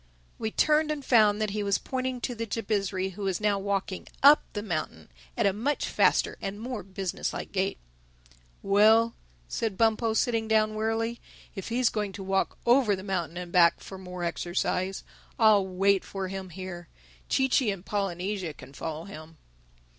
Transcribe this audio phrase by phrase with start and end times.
[0.39, 4.07] We turned and found that he was pointing to the Jabizri, who was now walking
[4.23, 7.77] up the mountain at a much faster and more business like gait.
[8.63, 9.13] "Well,"
[9.47, 11.21] said Bumpo sitting down wearily;
[11.53, 15.03] "if he is going to walk over the mountain and back, for more exercise,
[15.37, 16.87] I'll wait for him here.
[17.29, 19.37] Chee Chee and Polynesia can follow him."